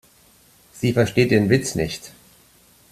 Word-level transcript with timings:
Sie 0.73 0.93
versteht 0.93 1.29
den 1.29 1.51
Witz 1.51 1.75
nicht. 1.75 2.11